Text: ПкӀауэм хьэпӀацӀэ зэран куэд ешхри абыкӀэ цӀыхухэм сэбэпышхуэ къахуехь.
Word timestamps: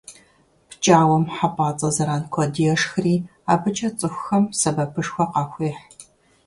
ПкӀауэм 0.69 1.23
хьэпӀацӀэ 1.35 1.89
зэран 1.95 2.23
куэд 2.33 2.53
ешхри 2.73 3.15
абыкӀэ 3.53 3.89
цӀыхухэм 3.97 4.43
сэбэпышхуэ 4.59 5.25
къахуехь. 5.33 5.83